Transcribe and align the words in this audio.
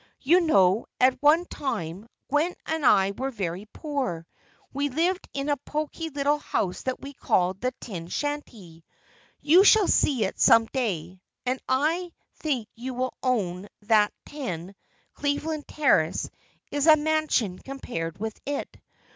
"You 0.21 0.41
know, 0.41 0.87
at 0.99 1.21
one 1.21 1.45
time, 1.45 2.07
Gwen 2.27 2.55
and 2.65 2.83
I 2.83 3.11
were 3.11 3.29
very 3.29 3.67
poor. 3.71 4.25
We 4.73 4.89
lived 4.89 5.29
in 5.31 5.47
a 5.47 5.57
pokey 5.57 6.09
little 6.09 6.39
house 6.39 6.81
that 6.81 6.99
we 7.01 7.13
called 7.13 7.61
'The 7.61 7.71
Tin 7.79 8.07
Shanty.' 8.07 8.83
You 9.41 9.63
shall 9.63 9.87
see 9.87 10.23
it 10.25 10.39
some 10.39 10.65
day, 10.65 11.21
and 11.45 11.61
I 11.69 12.11
think 12.37 12.67
you 12.73 12.95
will 12.95 13.13
own 13.21 13.67
that 13.83 14.11
Ten, 14.25 14.73
Cleveland 15.13 15.67
Terrace, 15.67 16.31
is 16.71 16.87
a 16.87 16.95
mansion 16.97 17.59
compared 17.59 18.17
with 18.19 18.41
it. 18.47 18.75